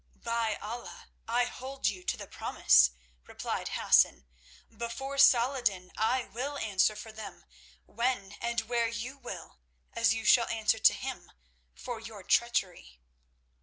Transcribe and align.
"By 0.23 0.55
Allah! 0.55 1.09
I 1.27 1.45
hold 1.45 1.85
you 1.87 2.03
to 2.05 2.17
the 2.17 2.25
promise," 2.25 2.89
replied 3.27 3.67
Hassan. 3.73 4.25
"Before 4.75 5.19
Salah 5.19 5.59
ed 5.59 5.65
din 5.65 5.91
I 5.95 6.23
will 6.33 6.57
answer 6.57 6.95
for 6.95 7.11
them 7.11 7.45
when 7.85 8.31
and 8.41 8.61
where 8.61 8.87
you 8.87 9.19
will, 9.19 9.59
as 9.93 10.11
you 10.11 10.25
shall 10.25 10.47
answer 10.47 10.79
to 10.79 10.93
him 10.95 11.31
for 11.75 11.99
your 11.99 12.23
treachery." 12.23 12.99